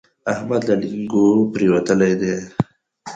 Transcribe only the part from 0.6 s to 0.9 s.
له